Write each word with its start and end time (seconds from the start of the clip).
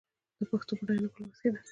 د 0.39 0.41
پښتو 0.51 0.71
بډاینه 0.77 1.07
په 1.13 1.19
لوست 1.21 1.39
کې 1.41 1.49
ده. 1.53 1.59